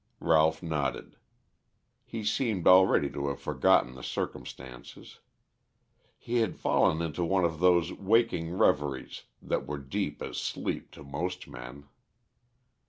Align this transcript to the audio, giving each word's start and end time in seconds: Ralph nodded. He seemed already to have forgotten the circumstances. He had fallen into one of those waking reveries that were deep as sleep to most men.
Ralph 0.19 0.63
nodded. 0.63 1.15
He 2.03 2.23
seemed 2.23 2.65
already 2.65 3.07
to 3.11 3.27
have 3.27 3.39
forgotten 3.39 3.93
the 3.93 4.01
circumstances. 4.01 5.19
He 6.17 6.37
had 6.37 6.57
fallen 6.57 7.03
into 7.03 7.23
one 7.23 7.45
of 7.45 7.59
those 7.59 7.93
waking 7.93 8.49
reveries 8.51 9.25
that 9.43 9.67
were 9.67 9.77
deep 9.77 10.23
as 10.23 10.39
sleep 10.39 10.89
to 10.93 11.03
most 11.03 11.47
men. 11.47 11.85